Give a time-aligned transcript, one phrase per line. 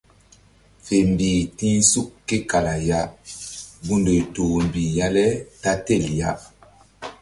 [0.83, 2.99] Fe mbih ti̧h suk ke kala ya
[3.85, 5.25] gundoy toh mbih ya le
[5.61, 6.31] ta tel ya.